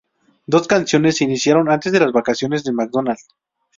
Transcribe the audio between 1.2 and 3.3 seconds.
iniciaron antes de las vacaciones de Macdonald.